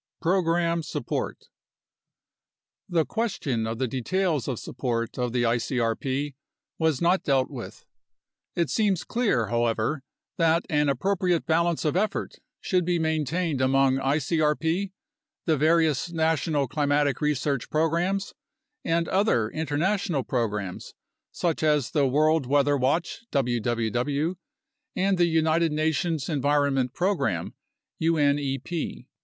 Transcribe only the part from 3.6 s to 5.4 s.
of the details of support of